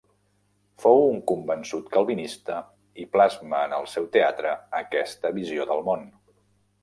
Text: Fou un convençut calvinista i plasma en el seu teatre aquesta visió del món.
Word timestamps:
Fou 0.83 1.03
un 1.09 1.19
convençut 1.31 1.91
calvinista 1.97 2.55
i 3.03 3.05
plasma 3.17 3.61
en 3.67 3.75
el 3.79 3.87
seu 3.93 4.07
teatre 4.17 4.53
aquesta 4.83 5.33
visió 5.39 5.71
del 5.73 5.85
món. 5.91 6.09